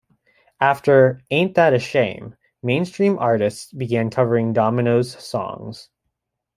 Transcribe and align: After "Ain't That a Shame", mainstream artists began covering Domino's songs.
After 0.59 1.21
"Ain't 1.29 1.53
That 1.53 1.75
a 1.75 1.79
Shame", 1.79 2.35
mainstream 2.63 3.19
artists 3.19 3.71
began 3.71 4.09
covering 4.09 4.51
Domino's 4.51 5.11
songs. 5.23 5.91